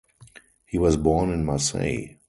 He 0.65 0.79
was 0.79 0.97
born 0.97 1.29
in 1.29 1.45
Marseille. 1.45 2.17